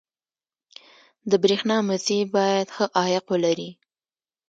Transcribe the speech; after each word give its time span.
•د 1.29 1.31
برېښنا 1.43 1.77
مزي 1.87 2.19
باید 2.35 2.67
ښه 2.75 2.85
عایق 2.99 3.25
ولري. 3.33 3.69